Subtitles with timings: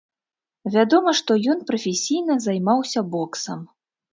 [0.75, 3.65] Вядома, што ён прафесійна займаўся боксам.